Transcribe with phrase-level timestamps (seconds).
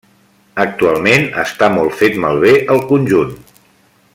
[0.63, 3.37] Actualment està molt fet malbé el conjunt.